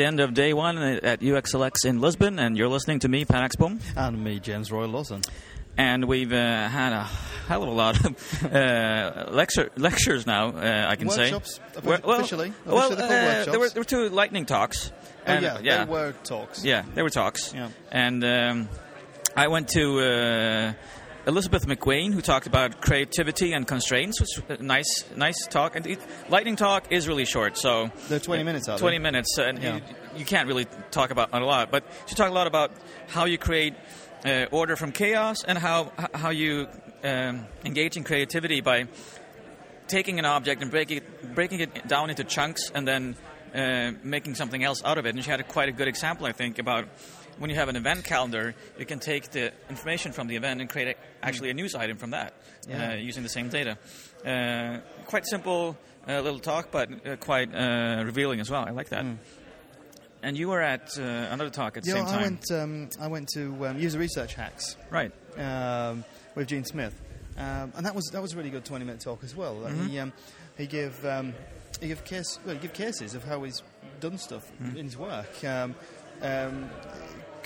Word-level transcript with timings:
End 0.00 0.20
of 0.20 0.32
day 0.32 0.52
one 0.52 0.78
at 0.78 1.20
UXLX 1.20 1.84
in 1.84 2.00
Lisbon, 2.00 2.38
and 2.38 2.56
you're 2.56 2.68
listening 2.68 3.00
to 3.00 3.08
me, 3.08 3.24
Per 3.24 3.34
Axbom. 3.34 3.80
And 3.96 4.22
me, 4.22 4.38
James 4.38 4.70
Royal-Lawson. 4.70 5.22
And 5.76 6.04
we've 6.06 6.32
uh, 6.32 6.68
had 6.68 6.92
a 6.92 7.02
hell 7.02 7.62
of 7.62 7.68
a 7.68 7.72
lot 7.72 8.04
of 8.04 8.44
uh, 8.44 9.26
lecture, 9.30 9.70
lectures 9.76 10.26
now, 10.26 10.48
uh, 10.48 10.86
I 10.88 10.96
can 10.96 11.08
workshops, 11.08 11.56
say. 11.56 11.80
Well, 11.84 12.00
officially, 12.04 12.52
well, 12.64 12.92
officially 12.92 13.02
uh, 13.04 13.44
there, 13.44 13.58
were, 13.60 13.68
there 13.68 13.80
were 13.80 13.84
two 13.84 14.08
lightning 14.08 14.46
talks. 14.46 14.92
Oh, 15.26 15.32
yeah, 15.32 15.58
yeah, 15.62 15.84
they 15.84 15.90
were 15.90 16.12
talks. 16.24 16.64
Yeah, 16.64 16.84
they 16.94 17.02
were 17.02 17.10
talks. 17.10 17.52
Yeah. 17.54 17.68
And 17.90 18.24
um, 18.24 18.68
I 19.36 19.48
went 19.48 19.68
to 19.70 20.00
uh, 20.00 20.72
Elizabeth 21.28 21.66
McGuane, 21.66 22.14
who 22.14 22.22
talked 22.22 22.46
about 22.46 22.80
creativity 22.80 23.52
and 23.52 23.66
constraints, 23.68 24.18
which 24.18 24.30
was 24.48 24.58
a 24.58 24.62
nice, 24.62 25.04
nice 25.14 25.46
talk. 25.46 25.76
And 25.76 25.86
it, 25.86 26.00
lightning 26.30 26.56
talk 26.56 26.90
is 26.90 27.06
really 27.06 27.26
short, 27.26 27.58
so 27.58 27.90
they're 28.08 28.18
twenty 28.18 28.42
minutes. 28.44 28.66
Are 28.66 28.78
20 28.78 28.96
they? 28.96 29.02
minutes, 29.02 29.36
and 29.36 29.62
Yeah. 29.62 29.76
you, 29.76 29.82
you 30.20 30.24
can't 30.24 30.48
really 30.48 30.64
talk 30.90 31.10
about 31.10 31.28
a 31.34 31.40
lot. 31.40 31.70
But 31.70 31.84
she 32.06 32.14
talked 32.14 32.30
a 32.30 32.34
lot 32.34 32.46
about 32.46 32.72
how 33.08 33.26
you 33.26 33.36
create 33.36 33.74
uh, 34.24 34.46
order 34.50 34.74
from 34.74 34.90
chaos 34.90 35.44
and 35.44 35.58
how 35.58 35.92
how 36.14 36.30
you 36.30 36.66
um, 37.04 37.46
engage 37.62 37.98
in 37.98 38.04
creativity 38.04 38.62
by 38.62 38.88
taking 39.86 40.18
an 40.18 40.24
object 40.24 40.62
and 40.62 40.70
breaking 40.70 40.96
it, 40.98 41.34
breaking 41.34 41.60
it 41.60 41.86
down 41.86 42.08
into 42.08 42.24
chunks 42.24 42.70
and 42.74 42.88
then 42.88 43.16
uh, 43.54 43.92
making 44.02 44.34
something 44.34 44.64
else 44.64 44.82
out 44.82 44.96
of 44.96 45.04
it. 45.04 45.14
And 45.14 45.22
she 45.22 45.30
had 45.30 45.40
a, 45.40 45.44
quite 45.44 45.68
a 45.68 45.72
good 45.72 45.88
example, 45.88 46.26
I 46.26 46.32
think, 46.32 46.58
about 46.58 46.86
when 47.38 47.50
you 47.50 47.56
have 47.56 47.68
an 47.68 47.76
event 47.76 48.04
calendar, 48.04 48.54
you 48.78 48.84
can 48.86 48.98
take 48.98 49.30
the 49.30 49.52
information 49.70 50.12
from 50.12 50.26
the 50.28 50.36
event 50.36 50.60
and 50.60 50.68
create 50.68 50.96
a, 50.96 51.26
actually 51.26 51.50
a 51.50 51.54
news 51.54 51.74
item 51.74 51.96
from 51.96 52.10
that 52.10 52.34
Yeah. 52.68 52.92
uh, 52.92 52.94
using 52.96 53.22
the 53.22 53.28
same 53.28 53.48
data. 53.48 53.78
Uh, 54.24 54.78
quite 55.06 55.24
simple 55.26 55.76
uh, 56.08 56.20
little 56.20 56.40
talk, 56.40 56.70
but 56.70 56.88
uh, 57.06 57.16
quite 57.16 57.54
uh, 57.54 58.02
revealing 58.04 58.40
as 58.40 58.50
well. 58.50 58.64
I 58.66 58.70
like 58.70 58.88
that. 58.90 59.04
And 60.22 60.36
you 60.36 60.48
were 60.48 60.60
at 60.60 60.88
uh, 60.98 61.02
another 61.02 61.50
talk 61.50 61.76
at 61.76 61.84
the 61.84 61.90
Yeah, 61.90 61.94
same 61.96 62.06
I 62.06 62.10
time, 62.10 62.22
went. 62.22 62.50
Um, 62.50 62.88
I 63.00 63.06
went 63.06 63.28
to 63.34 63.66
um, 63.68 63.78
user 63.78 63.98
research 64.00 64.34
hacks 64.34 64.76
right? 64.90 65.12
um, 65.38 66.04
with 66.34 66.48
Gene 66.48 66.64
Smith, 66.64 66.92
um, 67.36 67.72
and 67.76 67.86
that 67.86 67.94
was 67.94 68.06
that 68.12 68.20
was 68.20 68.32
a 68.32 68.36
really 68.36 68.50
good 68.50 68.64
twenty 68.64 68.84
minute 68.84 69.00
talk 69.00 69.22
as 69.22 69.36
well. 69.36 69.54
Mm-hmm. 69.54 69.86
He 69.86 69.98
um, 70.00 70.12
he 70.56 70.66
gave 70.66 71.04
um, 71.06 71.34
he 71.80 71.86
gave 71.86 72.04
case 72.04 72.36
well, 72.44 72.56
he 72.56 72.60
gave 72.60 72.72
cases 72.72 73.14
of 73.14 73.22
how 73.22 73.44
he's 73.44 73.62
done 74.00 74.18
stuff 74.18 74.50
Mm-hmm. 74.60 74.76
in 74.78 74.84
his 74.86 74.96
work. 74.96 75.44
Um, 75.44 75.76
um, 76.20 76.68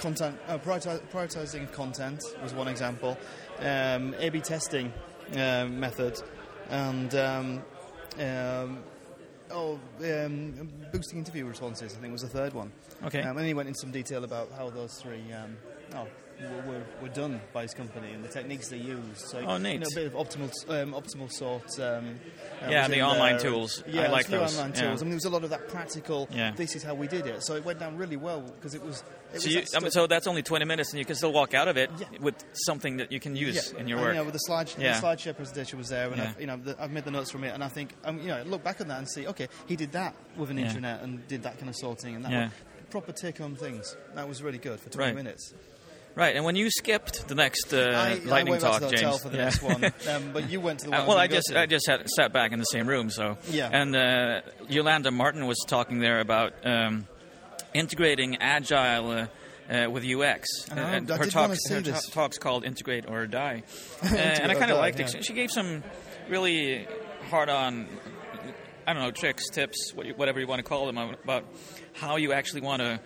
content 0.03 0.37
uh, 0.49 0.59
prioritizing 0.59 1.63
of 1.63 1.73
content 1.73 2.23
was 2.43 2.53
one 2.53 2.69
example. 2.69 3.17
Um, 3.61 4.15
A/B 4.19 4.41
testing 4.41 4.93
um, 5.37 5.79
method, 5.79 6.21
and 6.69 7.15
um, 7.15 7.63
um, 8.19 8.83
oh, 9.51 9.79
um, 10.05 10.69
boosting 10.93 11.19
interview 11.19 11.47
responses. 11.47 11.95
I 11.97 12.01
think 12.01 12.13
was 12.13 12.23
the 12.23 12.29
third 12.29 12.53
one. 12.53 12.73
Okay. 13.05 13.23
Um, 13.23 13.39
and 13.39 13.47
he 13.47 13.55
went 13.55 13.69
into 13.69 13.81
some 13.81 13.93
detail 13.93 14.25
about 14.25 14.51
how 14.57 14.71
those 14.71 15.01
three 15.01 15.33
um, 15.33 15.57
oh, 15.95 16.07
were, 16.41 16.73
were, 16.73 16.83
were 17.03 17.09
done 17.09 17.41
by 17.53 17.63
his 17.63 17.73
company 17.75 18.11
and 18.13 18.25
the 18.25 18.29
techniques 18.29 18.69
they 18.69 18.77
used. 18.79 19.19
So, 19.19 19.39
Oh, 19.39 19.59
neat. 19.59 19.75
You 19.75 19.79
know, 19.81 19.87
a 19.93 19.95
bit 19.95 20.07
of 20.07 20.15
optimal, 20.15 20.51
um, 20.83 20.93
optimal 20.93 21.31
sort. 21.31 21.79
Um, 21.79 22.19
uh, 22.65 22.69
Yeah, 22.71 22.89
the 22.89 23.01
online 23.03 23.37
there. 23.37 23.51
tools. 23.51 23.85
I 23.87 23.91
Yeah, 23.91 24.11
like 24.11 24.27
the 24.27 24.39
those. 24.39 24.57
online 24.59 24.73
Yeah. 24.75 24.83
tools. 24.89 25.03
I 25.03 25.05
mean, 25.05 25.11
there 25.11 25.17
was 25.17 25.25
a 25.27 25.31
lot 25.31 25.45
of 25.45 25.51
that 25.51 25.69
practical. 25.69 26.29
Yeah. 26.33 26.53
This 26.57 26.75
is 26.75 26.83
how 26.83 26.95
we 26.95 27.07
did 27.07 27.27
it. 27.27 27.45
So 27.45 27.55
it 27.55 27.65
went 27.65 27.79
down 27.79 27.97
really 27.97 28.17
well 28.17 28.41
because 28.41 28.75
it 28.75 28.83
was. 28.83 29.05
It 29.35 29.41
So, 29.41 29.47
was 29.47 29.47
you, 29.47 29.63
I 29.77 29.81
mean, 29.81 29.91
so 29.93 30.07
that's 30.09 30.27
only 30.27 30.43
20 30.43 30.65
minutes, 30.65 30.91
and 30.91 30.99
you 30.99 31.05
can 31.05 31.15
still 31.15 31.33
walk 31.33 31.55
out 31.55 31.69
of 31.69 31.77
it 31.77 31.91
Yeah. 31.99 32.07
with 32.21 32.35
something 32.67 32.97
that 32.97 33.13
you 33.13 33.21
can 33.21 33.37
use 33.37 33.73
yeah. 33.73 33.81
in 33.81 33.87
your 33.89 33.99
and, 33.99 34.07
work. 34.07 34.15
You 34.15 34.19
know, 34.21 34.25
with 34.25 34.33
the 34.35 34.39
slide, 34.41 34.71
Yeah. 34.79 34.99
the 35.01 35.07
slideshare 35.07 35.37
presentation 35.37 35.79
was 35.79 35.89
there, 35.91 36.09
and 36.09 36.17
Yeah. 36.17 36.31
I've, 36.35 36.41
you 36.41 36.47
know, 36.49 36.57
the, 36.57 36.77
I've 36.83 36.91
made 36.91 37.05
the 37.05 37.11
notes 37.13 37.31
from 37.31 37.45
it, 37.45 37.55
and 37.55 37.63
I 37.63 37.69
think, 37.69 37.95
um, 38.05 38.19
you 38.19 38.27
know, 38.29 38.43
look 38.43 38.65
back 38.65 38.81
on 38.81 38.89
that 38.89 38.99
and 38.99 39.09
see, 39.09 39.27
okay, 39.29 39.49
he 39.67 39.77
did 39.77 39.93
that 39.93 40.15
with 40.37 40.51
an 40.51 40.59
Yeah. 40.59 40.67
internet 40.67 41.03
and 41.03 41.27
did 41.29 41.45
that 41.45 41.57
kind 41.59 41.69
of 41.69 41.77
sorting, 41.77 42.17
and 42.17 42.25
that 42.25 42.33
Yeah. 42.33 42.49
proper 42.91 43.13
take-home 43.13 43.55
things. 43.57 43.97
That 44.17 44.29
was 44.29 44.43
really 44.43 44.59
good 44.59 44.81
for 44.81 44.91
20 44.91 45.07
Right. 45.09 45.15
minutes. 45.17 45.55
Right, 46.15 46.37
and 46.37 46.45
when 46.45 46.57
you 46.57 46.71
skipped 46.71 47.27
the 47.29 47.35
next 47.35 47.73
uh, 47.73 47.79
I, 47.79 48.15
lightning 48.25 48.55
I 48.55 48.59
talk, 48.59 48.75
to 48.75 48.81
the 48.81 48.87
hotel 48.87 49.13
James, 49.13 49.23
for 49.23 49.29
the 49.31 49.39
yeah. 49.39 49.45
next 49.45 49.63
one, 49.63 49.85
um, 50.15 50.33
but 50.33 50.51
you 50.51 50.61
went 50.61 50.81
to 50.81 50.87
the 50.87 50.91
one. 50.91 51.01
Uh, 51.01 51.07
well, 51.07 51.19
I 51.19 51.27
just. 51.27 51.55
I 51.55 51.65
just 51.65 51.87
had, 51.89 52.07
sat 52.11 52.33
back 52.33 52.53
in 52.53 52.59
the 52.59 52.67
same 52.67 52.87
room, 52.87 53.09
so 53.09 53.39
Yeah. 53.51 53.71
And 53.73 53.97
uh, 53.97 54.43
Yolanda 54.69 55.11
Martin 55.11 55.47
was 55.47 55.59
talking 55.67 56.01
there 56.01 56.21
about 56.21 56.53
um, 56.67 57.07
integrating 57.73 58.37
agile 58.41 59.11
uh, 59.11 59.27
uh, 59.73 59.89
with 59.91 60.05
UX. 60.05 60.71
I 60.71 60.75
know, 60.75 60.83
and 60.83 61.11
I 61.11 61.17
her 61.17 61.25
did 61.25 61.33
talk, 61.33 61.49
wanna 61.49 61.57
see 61.57 61.75
her 61.75 61.83
ta- 61.83 62.01
talks 62.11 62.37
called 62.37 62.65
"Integrate 62.65 63.09
or 63.09 63.27
Die," 63.27 63.63
uh, 64.03 64.07
Integrate 64.07 64.41
and 64.41 64.53
I 64.53 64.55
kind 64.55 64.71
of 64.71 64.79
liked 64.79 64.99
yeah. 64.99 65.07
it. 65.07 65.25
She 65.25 65.33
gave 65.33 65.51
some 65.51 65.83
really 66.29 66.87
hard-on, 67.31 67.87
I 68.87 68.93
don't 68.93 69.03
know, 69.03 69.11
tricks, 69.13 69.49
tips, 69.49 69.93
whatever 69.95 70.41
you 70.41 70.47
want 70.47 70.59
to 70.59 70.69
call 70.69 70.87
them, 70.87 70.99
about 70.99 71.45
how 71.95 72.17
you 72.17 72.35
actually 72.35 72.61
want 72.61 72.83
to. 72.83 73.01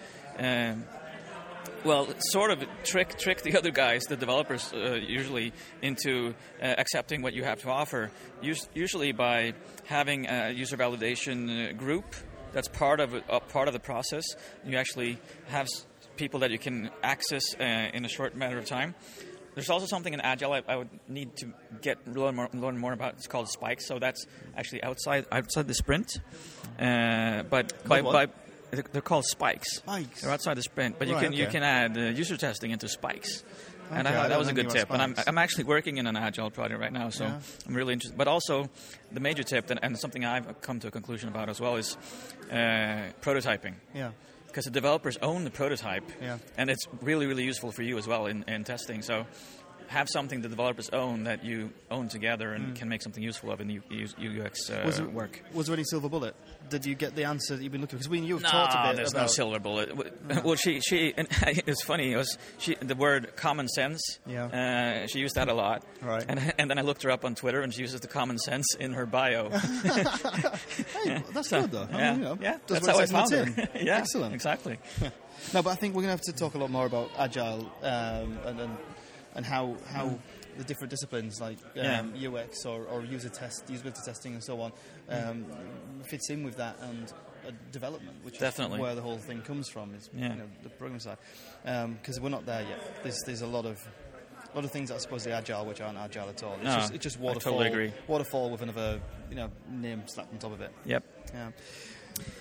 Well, 1.85 2.09
sort 2.19 2.51
of 2.51 2.65
trick 2.85 3.17
trick 3.19 3.43
the 3.43 3.57
other 3.57 3.71
guys, 3.71 4.05
the 4.05 4.17
developers, 4.17 4.73
uh, 4.73 4.95
usually 4.95 5.53
into 5.83 6.35
uh, 6.61 6.65
accepting 6.79 7.23
what 7.23 7.33
you 7.35 7.45
have 7.45 7.61
to 7.63 7.71
offer. 7.71 8.11
Us- 8.43 8.69
usually 8.75 9.13
by 9.13 9.55
having 9.85 10.27
a 10.29 10.51
user 10.51 10.77
validation 10.77 11.71
uh, 11.71 11.73
group 11.73 12.05
that's 12.53 12.69
part 12.69 13.01
of 13.01 13.15
uh, 13.15 13.41
part 13.41 13.69
of 13.69 13.75
the 13.75 13.81
process. 13.81 14.25
You 14.65 14.77
actually 14.79 15.19
have 15.49 15.67
s- 15.67 15.87
people 16.17 16.41
that 16.41 16.51
you 16.51 16.59
can 16.59 16.91
access 17.03 17.55
uh, 17.61 17.63
in 17.95 18.05
a 18.05 18.09
short 18.09 18.35
matter 18.35 18.59
of 18.59 18.65
time. 18.65 18.95
There's 19.55 19.71
also 19.71 19.87
something 19.87 20.13
in 20.13 20.21
Agile 20.21 20.53
I, 20.53 20.63
I 20.69 20.77
would 20.77 20.91
need 21.09 21.35
to 21.39 21.47
get 21.81 22.07
learn 22.07 22.35
more, 22.37 22.49
learn 22.53 22.77
more 22.79 22.93
about. 22.93 23.15
It's 23.15 23.27
called 23.27 23.49
Spikes. 23.49 23.87
So 23.87 23.99
that's 23.99 24.27
actually 24.57 24.83
outside 24.83 25.25
outside 25.33 25.67
the 25.67 25.75
sprint, 25.75 26.19
uh, 26.79 27.43
but 27.45 27.73
by, 27.89 28.03
by 28.03 28.27
they're 28.93 29.03
called 29.03 29.25
spikes. 29.25 29.77
Spikes. 29.77 30.23
They're 30.23 30.31
outside 30.33 30.57
the 30.57 30.63
sprint, 30.63 30.99
but 30.99 31.09
you 31.09 31.15
Right, 31.15 31.25
can 31.25 31.33
you 31.33 31.47
can 31.47 31.63
add 31.63 31.97
uh, 31.97 32.01
user 32.01 32.37
testing 32.37 32.71
into 32.71 32.89
spikes. 32.89 33.43
And 33.91 34.09
I 34.09 34.13
thought 34.13 34.29
that 34.31 34.39
was 34.39 34.49
a 34.49 34.53
good 34.53 34.69
tip. 34.71 34.91
And 34.91 35.01
I'm. 35.01 35.15
I'm 35.29 35.39
actually 35.39 35.65
working 35.65 35.99
in 35.99 36.07
an 36.09 36.17
agile 36.17 36.51
project 36.51 36.81
right 36.81 36.93
now, 36.93 37.09
so 37.11 37.25
Yeah. 37.25 37.39
I'm 37.69 37.75
really 37.75 37.93
interested. 37.93 38.19
But 38.19 38.27
also, 38.27 38.69
the 39.13 39.21
major 39.21 39.45
tip, 39.45 39.71
and, 39.71 39.79
and 39.83 39.97
something 39.97 40.25
I've 40.25 40.61
come 40.61 40.81
to 40.81 40.89
a 40.89 40.91
conclusion 40.91 41.29
about 41.29 41.49
as 41.49 41.61
well, 41.61 41.77
is 41.77 41.97
uh, 42.51 43.13
prototyping. 43.23 43.75
Yeah. 43.95 44.11
Because 44.49 44.65
the 44.65 44.71
developers 44.73 45.19
own 45.19 45.45
the 45.45 45.51
prototype, 45.51 46.03
Yeah. 46.21 46.39
and 46.57 46.69
it's 46.71 46.85
really, 47.01 47.27
really 47.27 47.45
useful 47.45 47.71
for 47.73 47.83
you 47.83 47.97
as 47.99 48.09
well 48.09 48.27
in, 48.27 48.43
in 48.49 48.65
testing. 48.65 49.03
So 49.03 49.27
have 49.89 50.09
something 50.09 50.41
the 50.41 50.49
developers 50.49 50.89
own 50.91 51.25
that 51.25 51.45
you 51.45 51.71
own 51.91 52.09
together 52.09 52.53
and 52.53 52.75
can 52.77 52.89
make 52.89 53.03
something 53.03 53.23
useful 53.23 53.51
of 53.51 53.61
in 53.61 53.71
U- 53.71 53.83
UX 53.91 54.71
uh, 54.71 54.77
Mm. 54.77 54.85
Was, 54.87 54.97
there, 54.99 55.07
work. 55.09 55.43
was 55.53 55.67
there 55.67 55.75
any 55.75 55.85
silver 55.85 56.09
bullet? 56.09 56.35
Did 56.69 56.85
you 56.87 56.95
get 56.95 57.15
the 57.15 57.25
answer 57.25 57.57
that 57.57 57.63
you've 57.63 57.73
been 57.73 57.81
looking 57.81 57.99
for? 57.99 58.09
Because 58.09 58.09
we 58.09 58.21
you've 58.27 58.43
No, 58.43 58.49
talked 58.49 58.75
a 58.75 58.89
bit 58.89 58.97
there's 58.97 59.13
about. 59.13 59.23
no 59.23 59.27
silver 59.29 59.59
bullet. 59.61 59.91
Well, 60.45 60.57
she 60.57 60.81
she 60.81 61.15
it's 61.17 61.83
funny. 61.85 62.13
It 62.13 62.17
was 62.17 62.37
she 62.59 62.75
the 62.77 62.95
word 62.95 63.37
common 63.37 63.69
sense. 63.69 64.01
Yeah. 64.27 64.47
Uh, 65.03 65.07
she 65.07 65.19
used 65.21 65.35
that 65.37 65.49
a 65.49 65.55
lot. 65.55 65.85
Right. 66.03 66.25
And 66.29 66.53
and 66.59 66.71
then 66.71 66.79
I 66.79 66.83
looked 66.83 67.03
her 67.05 67.11
up 67.11 67.25
on 67.25 67.35
Twitter, 67.35 67.61
and 67.63 67.73
she 67.73 67.81
uses 67.83 68.01
the 68.01 68.09
common 68.09 68.39
sense 68.39 68.67
in 68.79 68.93
her 68.95 69.07
bio. 69.07 69.51
Hey, 69.51 71.23
that's 71.33 71.49
So, 71.49 71.63
good 71.63 71.71
though. 71.73 71.89
I 71.93 71.99
yeah, 71.99 72.11
mean, 72.13 72.19
you 72.21 72.25
know, 72.25 72.39
yeah. 72.41 72.57
That's 72.67 72.87
how 72.87 72.99
I 72.99 73.03
it 73.03 73.09
says 73.09 73.33
in 73.33 73.45
the 73.45 73.53
found 73.53 73.69
her. 73.75 73.79
yeah. 73.85 73.97
Excellent. 73.99 74.35
Exactly. 74.35 74.79
No, 75.55 75.63
but 75.63 75.71
I 75.71 75.75
think 75.77 75.95
we're 75.95 76.03
going 76.03 76.17
to 76.17 76.19
have 76.19 76.21
to 76.23 76.33
talk 76.33 76.55
a 76.55 76.59
lot 76.59 76.71
more 76.71 76.87
about 76.87 77.11
agile 77.19 77.71
um, 77.83 78.39
and, 78.47 78.61
and 78.61 78.77
and 79.37 79.47
how 79.47 79.77
how 79.93 80.19
the 80.59 80.65
different 80.65 80.91
disciplines 80.91 81.41
like 81.41 81.59
um, 81.81 82.15
UX 82.17 82.65
or, 82.65 82.85
or 82.87 83.05
user 83.05 83.29
test, 83.29 83.67
usability 83.69 84.03
testing, 84.05 84.33
and 84.35 84.43
so 84.43 84.61
on 84.61 84.73
um, 85.11 85.45
fits 86.11 86.31
in 86.31 86.43
with 86.43 86.57
that 86.57 86.77
and 86.81 87.13
uh, 87.47 87.51
development, 87.73 88.17
which 88.25 88.39
Definitely. 88.39 88.79
is 88.79 88.83
where 88.83 88.95
the 88.95 89.03
whole 89.03 89.19
thing 89.19 89.43
comes 89.43 89.69
from. 89.69 89.95
Is 89.95 90.09
Yeah. 90.15 90.33
you 90.33 90.39
know, 90.41 90.49
the 90.63 90.71
program 90.71 90.99
side 91.01 91.19
because 91.63 92.19
we're 92.21 92.31
not 92.31 92.47
there 92.47 92.63
yet. 92.63 93.03
There's 93.03 93.21
there's 93.27 93.43
a 93.43 93.47
lot 93.47 93.67
of 93.67 93.79
a 94.53 94.57
lot 94.57 94.65
of 94.65 94.71
things 94.71 94.89
that 94.89 94.97
are 94.97 95.01
supposedly 95.01 95.33
agile 95.35 95.67
which 95.67 95.81
aren't 95.83 95.99
agile 95.99 96.29
at 96.31 96.43
all. 96.43 96.55
It's 96.55 96.65
No, 96.65 96.75
just 96.77 96.95
it's 96.95 97.03
just 97.03 97.19
I 97.19 97.23
waterfall. 97.23 97.53
totally 97.59 97.69
agree. 97.69 97.93
Waterfall 98.09 98.51
with 98.51 98.63
another 98.63 99.01
you 99.29 99.37
know 99.37 99.51
name 99.69 100.03
slapped 100.07 100.33
on 100.33 100.39
top 100.39 100.53
of 100.53 100.61
it. 100.63 100.73
Yep. 100.87 101.05
Yeah. 101.35 101.51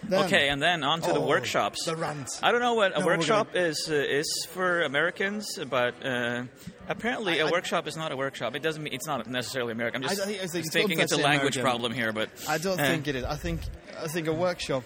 Then- 0.04 0.26
okay, 0.26 0.50
and 0.50 0.62
then 0.62 0.84
on 0.84 1.02
to 1.02 1.14
the 1.14 1.20
Oh, 1.20 1.28
workshops. 1.28 1.86
The 1.86 1.96
rant. 1.96 2.30
I 2.44 2.52
don't 2.52 2.62
know 2.62 2.74
what 2.76 2.96
a 2.96 3.00
No, 3.00 3.06
workshop 3.06 3.56
is 3.56 3.88
uh, 3.90 3.94
is 3.96 4.28
for 4.52 4.84
Americans, 4.84 5.58
but 5.70 5.96
uh, 6.06 6.44
apparently 6.88 7.40
a 7.40 7.48
I- 7.48 7.52
workshop 7.52 7.88
is 7.88 7.96
not 7.98 8.12
a 8.12 8.16
workshop. 8.18 8.56
It 8.56 8.62
doesn't 8.62 8.84
mean 8.84 8.94
it's 8.94 9.08
not 9.08 9.26
necessarily 9.28 9.72
American. 9.72 10.04
I'm 10.04 10.10
just 10.10 10.22
I 10.22 10.26
think- 10.26 10.42
I 10.42 10.48
think 10.48 10.66
it's 10.66 10.74
thinking 10.74 11.00
it's 11.00 11.12
a 11.12 11.16
unfair 11.16 11.18
to 11.18 11.24
say 11.24 11.30
language 11.38 11.58
American. 11.58 11.64
problem 11.80 11.94
here, 11.94 12.12
but 12.14 12.30
I 12.48 12.58
don't 12.58 12.80
uh, 12.80 12.84
think 12.86 13.08
it 13.08 13.16
is. 13.16 13.24
I 13.24 13.36
think 13.36 13.62
I 14.00 14.08
think 14.08 14.28
a 14.28 14.34
workshop. 14.34 14.84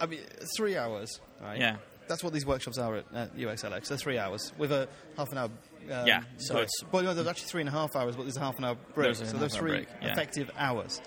I 0.00 0.06
mean, 0.06 0.20
three 0.56 0.76
hours, 0.76 1.20
right? 1.40 1.58
Yeah. 1.58 1.76
That's 2.08 2.24
what 2.24 2.32
these 2.32 2.44
workshops 2.44 2.76
are 2.78 2.96
at, 2.96 3.04
at 3.14 3.36
UXLX. 3.36 3.86
They're 3.88 3.96
three 3.96 4.18
hours 4.18 4.52
with 4.58 4.72
a 4.72 4.88
half 5.16 5.30
an 5.32 5.38
hour. 5.38 5.50
Um, 5.90 6.06
Yeah, 6.06 6.22
so 6.36 6.54
break. 6.54 6.64
it's- 6.64 6.92
Well, 6.92 7.02
no, 7.04 7.14
there's 7.14 7.26
actually 7.28 7.48
three 7.48 7.60
and 7.62 7.68
a 7.68 7.72
half 7.72 7.94
hours, 7.96 8.16
but 8.16 8.24
there's 8.24 8.36
a 8.36 8.40
half 8.40 8.58
an 8.58 8.64
hour 8.64 8.74
break. 8.94 9.16
There's 9.16 9.30
so 9.30 9.36
there's 9.38 9.54
three 9.56 9.70
break, 9.70 9.88
yeah. 10.02 10.12
effective 10.12 10.50
hours. 10.58 11.00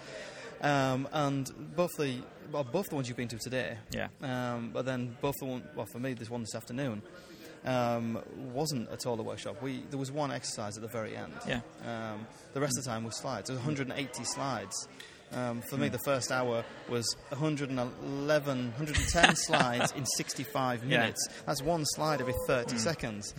Um, 0.61 1.07
and 1.11 1.49
both 1.75 1.91
the 1.97 2.21
well, 2.51 2.63
both 2.63 2.89
the 2.89 2.95
ones 2.95 3.07
you've 3.07 3.17
been 3.17 3.27
to 3.29 3.37
today. 3.39 3.77
Yeah. 3.91 4.07
Um, 4.21 4.71
but 4.73 4.85
then 4.85 5.15
both 5.21 5.35
the 5.39 5.45
one. 5.45 5.63
Well, 5.75 5.85
for 5.91 5.99
me, 5.99 6.13
this 6.13 6.29
one 6.29 6.41
this 6.41 6.55
afternoon. 6.55 7.01
Um, 7.65 8.19
wasn't 8.53 8.89
at 8.91 9.07
all 9.07 9.19
a 9.19 9.23
workshop. 9.23 9.59
We 9.61 9.83
there 9.89 9.97
was 9.97 10.11
one 10.11 10.31
exercise 10.31 10.77
at 10.77 10.83
the 10.83 10.87
very 10.87 11.15
end. 11.17 11.33
Yeah. 11.47 11.61
Um, 11.83 12.27
the 12.53 12.61
rest 12.61 12.77
of 12.77 12.83
the 12.83 12.89
time 12.91 13.03
was 13.03 13.15
slides. 13.17 13.47
There 13.49 13.55
was 13.55 13.65
180 13.65 14.23
slides 14.23 14.87
Um, 15.33 15.61
for 15.69 15.75
me, 15.77 15.89
the 15.89 15.97
first 16.05 16.31
hour 16.31 16.63
was 16.87 17.05
111, 17.29 18.71
110 18.77 19.35
slides 19.47 19.91
in 19.93 20.05
65 20.05 20.83
Yeah. 20.83 20.99
minutes. 20.99 21.27
That's 21.47 21.63
one 21.63 21.83
slide 21.95 22.21
every 22.21 22.35
30 22.47 22.75
Mm. 22.75 22.79
seconds. 22.79 23.33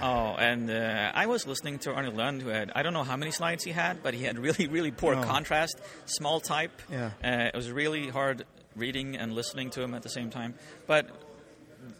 Oh, 0.00 0.34
and 0.38 0.70
uh, 0.70 1.12
I 1.14 1.26
was 1.26 1.46
listening 1.46 1.78
to 1.80 1.92
Arne 1.92 2.14
Lund, 2.16 2.42
who 2.42 2.48
had 2.48 2.70
I 2.74 2.82
don't 2.82 2.92
know 2.92 3.04
how 3.04 3.16
many 3.16 3.30
slides 3.30 3.64
he 3.64 3.72
had, 3.72 4.02
but 4.02 4.14
he 4.14 4.24
had 4.24 4.38
really, 4.38 4.66
really 4.66 4.90
poor 4.90 5.14
Oh. 5.14 5.22
contrast, 5.22 5.78
small 6.06 6.40
type. 6.40 6.72
Yeah. 6.90 7.10
Uh, 7.22 7.50
it 7.52 7.54
was 7.54 7.70
really 7.70 8.08
hard 8.08 8.44
reading 8.74 9.16
and 9.16 9.32
listening 9.34 9.70
to 9.70 9.82
him 9.82 9.94
at 9.94 10.02
the 10.02 10.08
same 10.08 10.30
time. 10.30 10.54
But 10.86 11.08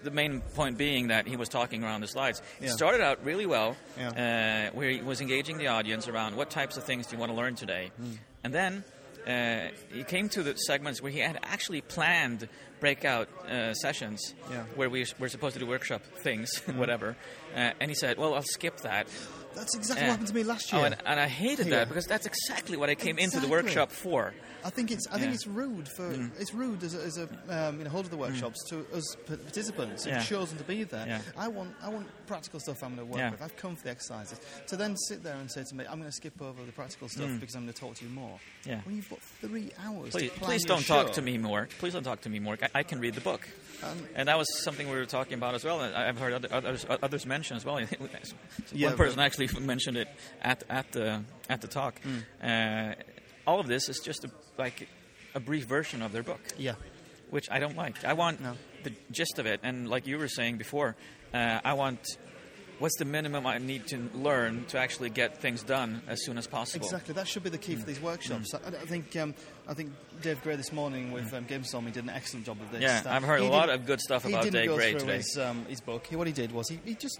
the 0.03 0.11
main 0.11 0.41
point 0.55 0.77
being 0.79 1.09
that 1.09 1.27
he 1.29 1.37
was 1.37 1.49
talking 1.49 1.85
around 1.85 2.01
the 2.01 2.09
slides. 2.09 2.43
It 2.61 2.71
started 2.71 3.01
out 3.01 3.25
really 3.25 3.47
well, 3.47 3.77
Yeah. 3.97 4.69
uh, 4.71 4.77
where 4.77 4.91
he 4.91 5.01
was 5.01 5.21
engaging 5.21 5.59
the 5.59 5.69
audience 5.69 6.09
around 6.09 6.35
what 6.37 6.51
types 6.51 6.77
of 6.77 6.83
things 6.85 7.07
do 7.07 7.15
you 7.15 7.21
want 7.21 7.31
to 7.31 7.37
learn 7.37 7.55
today, 7.55 7.91
Mm. 8.01 8.19
and 8.45 8.53
then. 8.55 8.85
Uh, 9.27 9.69
he 9.93 10.05
came 10.05 10.29
to 10.31 10.43
the 10.43 10.55
segments 10.55 11.03
where 11.03 11.11
he 11.11 11.19
had 11.19 11.39
actually 11.43 11.81
planned 11.81 12.49
breakout 12.79 13.29
uh, 13.49 13.75
sessions 13.75 14.35
Yeah. 14.51 14.63
where 14.77 14.89
we 14.89 15.05
were 15.19 15.29
supposed 15.29 15.55
to 15.55 15.61
do 15.61 15.67
workshop 15.67 16.03
things, 16.19 16.59
whatever. 16.77 17.17
Uh, 17.55 17.73
and 17.81 17.91
he 17.91 17.95
said, 17.95 18.19
"Well, 18.19 18.35
I'll 18.35 18.43
skip 18.43 18.79
that." 18.83 19.09
That's 19.57 19.75
exactly 19.75 20.03
Yeah. 20.05 20.09
what 20.09 20.13
happened 20.13 20.29
to 20.29 20.35
me 20.35 20.43
last 20.45 20.73
year. 20.73 20.83
Oh, 20.83 20.85
and, 20.85 20.97
and 21.05 21.19
I 21.19 21.27
hated 21.27 21.69
that 21.69 21.89
because 21.89 22.05
that's 22.07 22.27
exactly 22.27 22.77
what 22.77 22.89
I 22.91 22.95
came 22.95 23.19
into 23.19 23.41
the 23.41 23.49
workshop 23.49 23.91
for. 23.91 24.33
I 24.65 24.71
think 24.71 24.91
it's 24.91 25.07
I 25.09 25.13
think 25.19 25.27
Yeah. 25.27 25.31
Mm. 25.31 25.35
it's 25.35 25.47
rude 25.47 25.89
for 25.89 26.31
it's 26.41 26.53
rude 26.53 26.83
as 26.83 26.95
a, 26.95 26.99
as 27.03 27.19
a 27.19 27.29
um, 27.69 27.79
you 27.79 27.85
know, 27.85 27.91
holder 27.91 28.07
of 28.07 28.11
the 28.11 28.17
workshops 28.17 28.59
to 28.71 28.85
us 28.93 29.17
participants 29.27 30.05
who've 30.05 30.15
Yeah. 30.15 30.23
chosen 30.23 30.59
to 30.59 30.65
be 30.65 30.83
there. 30.85 31.07
Yeah. 31.07 31.21
I 31.37 31.49
want 31.49 31.75
I 31.83 31.89
want 31.89 32.07
practical 32.27 32.59
stuff 32.61 32.83
I'm 32.83 32.97
going 32.97 33.09
to 33.09 33.15
work 33.17 33.31
with. 33.33 33.43
I've 33.43 33.57
come 33.57 33.77
for 33.77 33.85
the 33.85 33.91
exercises. 33.91 34.41
To 34.69 34.77
then 34.77 34.97
sit 34.97 35.23
there 35.23 35.37
and 35.37 35.51
say 35.51 35.63
to 35.69 35.75
me, 35.75 35.85
I'm 35.89 35.99
going 35.99 36.11
to 36.11 36.17
skip 36.17 36.41
over 36.43 36.63
the 36.65 36.73
practical 36.73 37.09
stuff 37.09 37.31
because 37.39 37.55
I'm 37.55 37.63
going 37.63 37.73
to 37.75 37.81
talk 37.81 37.95
to 37.97 38.05
you 38.05 38.11
more. 38.11 38.39
Mm. 38.65 38.67
Yeah. 38.69 38.81
When 38.85 38.97
you've 38.97 39.09
got 39.09 39.21
three 39.41 39.71
hours. 39.85 40.11
Please, 40.11 40.31
please 40.33 40.65
don't 40.65 40.85
talk 40.85 41.13
to 41.13 41.23
me 41.23 41.39
more. 41.39 41.69
Please 41.79 41.93
don't 41.93 42.03
talk 42.03 42.23
to 42.23 42.29
me 42.29 42.41
more. 42.41 42.59
I, 42.61 42.81
I 42.81 42.83
can 42.83 42.99
read 43.01 43.15
the 43.15 43.21
book. 43.21 43.49
Um, 43.85 44.09
and 44.17 44.29
that 44.29 44.39
was 44.39 44.47
something 44.65 44.89
we 44.89 44.97
were 44.97 45.05
talking 45.07 45.35
about 45.35 45.55
as 45.55 45.65
well. 45.65 45.81
and 45.83 45.95
I've 45.95 46.19
heard 46.19 46.33
other, 46.33 46.49
others, 46.51 46.87
others 46.89 47.27
mention 47.27 47.57
as 47.57 47.65
well. 47.65 47.75
One 47.81 47.89
person 48.97 49.17
but- 49.17 49.17
actually 49.47 49.67
mentioned 49.75 49.97
it 49.97 50.09
at, 50.43 50.63
at, 50.69 50.93
the, 50.93 51.23
at 51.49 51.61
the 51.61 51.69
talk. 51.69 52.01
Hmm. 52.03 52.19
Uh, 52.43 52.93
all 53.47 53.61
of 53.61 53.67
this 53.67 53.89
is 53.89 54.01
just 54.01 54.25
a, 54.25 54.31
like 54.59 54.89
a 55.35 55.41
brief 55.41 55.65
version 55.67 56.03
of 56.03 56.13
their 56.13 56.23
book. 56.23 56.41
Yeah. 56.59 56.75
which 57.31 57.47
I 57.51 57.59
don't 57.59 57.77
like. 57.77 58.05
I 58.05 58.13
want 58.13 58.41
No. 58.41 58.55
the 58.85 58.93
gist 59.11 59.39
of 59.39 59.47
it, 59.47 59.61
and 59.63 59.89
like 59.89 60.07
you 60.07 60.19
were 60.19 60.29
saying 60.29 60.59
before, 60.59 60.95
uh, 61.35 61.61
I 61.65 61.73
want 61.75 61.99
what's 62.79 62.97
the 62.99 63.05
minimum 63.07 63.47
I 63.47 63.59
need 63.59 63.87
to 63.89 63.99
learn 64.15 64.65
to 64.67 64.79
actually 64.79 65.09
get 65.11 65.41
things 65.41 65.63
done 65.63 66.03
as 66.07 66.23
soon 66.25 66.37
as 66.39 66.47
possible. 66.47 66.85
Exactly, 66.87 67.15
that 67.15 67.27
should 67.27 67.43
be 67.43 67.51
the 67.51 67.59
key 67.59 67.75
Mm. 67.75 67.81
for 67.81 67.87
these 67.87 68.01
workshops. 68.01 68.55
I, 68.55 68.59
I 68.69 68.87
think 68.87 69.17
um, 69.17 69.35
I 69.67 69.75
think 69.75 69.93
Dave 70.23 70.41
Gray 70.43 70.57
this 70.57 70.73
morning 70.73 71.11
with 71.11 71.33
um, 71.35 71.47
Gamestorm 71.47 71.85
he 71.87 71.91
did 71.91 72.05
an 72.05 72.11
excellent 72.11 72.47
job 72.47 72.61
of 72.61 72.71
this. 72.71 72.81
Mm. 72.81 73.05
Yeah, 73.05 73.15
I've 73.17 73.25
heard 73.25 73.41
he 73.41 73.47
a 73.47 73.51
lot 73.51 73.71
of 73.71 73.87
good 73.87 74.01
stuff 74.01 74.25
about 74.25 74.51
Dave 74.51 74.71
Gray 74.75 74.93
today. 74.93 75.17
His, 75.17 75.37
um, 75.39 75.65
his 75.67 75.81
book. 75.81 76.07
He, 76.07 76.15
what 76.17 76.27
he 76.29 76.33
did 76.33 76.53
was 76.53 76.69
he, 76.69 76.79
he 76.85 76.95
just 76.95 77.19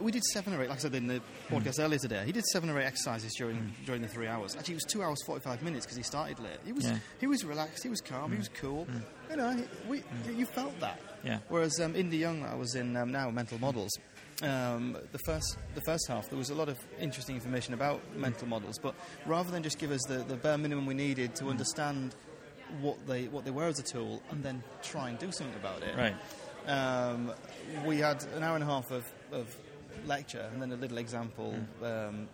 we 0.00 0.12
did 0.12 0.22
seven 0.24 0.54
or 0.54 0.62
eight, 0.62 0.68
like 0.68 0.78
I 0.78 0.80
said 0.82 0.94
in 0.94 1.06
the 1.06 1.20
Mm. 1.20 1.22
podcast 1.62 1.80
earlier 1.82 1.98
today. 1.98 2.22
He 2.26 2.32
did 2.32 2.44
seven 2.46 2.70
or 2.70 2.78
eight 2.80 2.84
exercises 2.86 3.34
during 3.36 3.74
during 3.86 4.02
the 4.02 4.08
three 4.08 4.26
hours. 4.26 4.54
Actually, 4.56 4.74
it 4.74 4.82
was 4.84 4.92
two 4.92 5.02
hours 5.02 5.18
forty 5.26 5.40
five 5.42 5.62
minutes 5.62 5.84
because 5.86 5.96
he 5.96 6.02
started 6.02 6.38
late. 6.40 6.58
He 6.64 6.72
was 6.72 6.84
Yeah. 6.84 6.98
he 7.20 7.26
was 7.26 7.44
relaxed. 7.44 7.82
He 7.82 7.88
was 7.88 8.00
calm. 8.00 8.30
He 8.32 8.38
was 8.38 8.48
cool. 8.48 8.86
You 9.30 9.36
know, 9.36 9.62
we 9.88 10.02
you 10.34 10.46
felt 10.46 10.78
that. 10.80 11.00
Yeah. 11.24 11.38
Whereas 11.48 11.78
um, 11.80 11.96
Indy 11.96 12.16
Young, 12.18 12.44
I 12.44 12.54
was 12.54 12.74
in 12.74 12.96
um, 12.96 13.10
now 13.12 13.30
Mental 13.30 13.58
Models. 13.58 13.90
Um, 14.40 14.96
the 15.10 15.18
first 15.18 15.56
the 15.74 15.80
first 15.80 16.06
half 16.06 16.28
there 16.28 16.38
was 16.38 16.50
a 16.50 16.54
lot 16.54 16.68
of 16.68 16.78
interesting 17.00 17.34
information 17.34 17.74
about 17.74 18.00
mental 18.16 18.46
models, 18.46 18.78
but 18.78 18.94
rather 19.26 19.50
than 19.50 19.64
just 19.64 19.78
give 19.80 19.90
us 19.90 20.00
the, 20.06 20.18
the 20.18 20.36
bare 20.36 20.56
minimum 20.58 20.86
we 20.86 20.94
needed 20.94 21.34
to 21.36 21.48
understand 21.48 22.14
what 22.80 23.04
they 23.08 23.24
what 23.26 23.44
they 23.44 23.50
were 23.50 23.66
as 23.66 23.80
a 23.80 23.82
tool 23.82 24.22
and 24.30 24.44
then 24.44 24.62
try 24.82 25.08
and 25.08 25.18
do 25.18 25.32
something 25.32 25.56
about 25.56 25.82
it, 25.82 25.96
Right. 25.96 26.14
um, 26.68 27.32
we 27.84 27.98
had 27.98 28.22
an 28.36 28.44
hour 28.44 28.54
and 28.54 28.62
a 28.62 28.66
half 28.66 28.90
of, 28.92 29.04
of 29.32 29.56
lecture 30.06 30.48
and 30.52 30.60
then 30.62 30.72
a 30.72 30.76
little 30.76 30.98
example 30.98 31.54
Mm. 31.82 32.08
um, 32.08 32.28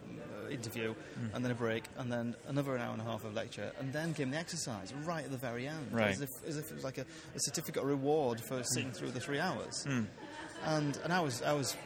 uh, 0.44 0.48
interview 0.50 0.94
and 1.32 1.44
then 1.44 1.50
a 1.50 1.54
break 1.54 1.84
and 1.98 2.12
then 2.12 2.34
another 2.48 2.76
hour 2.78 2.92
and 2.92 3.00
a 3.00 3.04
half 3.04 3.24
of 3.24 3.34
lecture 3.34 3.72
and 3.80 3.92
then 3.92 4.12
came 4.14 4.30
the 4.30 4.36
exercise 4.36 4.92
right 5.04 5.24
at 5.24 5.30
the 5.30 5.36
very 5.38 5.66
end 5.66 5.86
Right. 5.92 6.10
as, 6.10 6.20
if, 6.20 6.30
as 6.46 6.56
if 6.58 6.70
it 6.70 6.74
was 6.74 6.84
like 6.84 6.98
a, 6.98 7.02
a 7.34 7.38
certificate 7.40 7.82
or 7.82 7.86
reward 7.86 8.40
for 8.40 8.62
sitting 8.64 8.92
through 8.92 9.12
the 9.12 9.20
three 9.20 9.40
hours 9.40 9.84
Mm. 9.86 10.06
and 10.64 10.98
and 11.04 11.12
I 11.12 11.20
was 11.20 11.42
I 11.42 11.52
was 11.52 11.76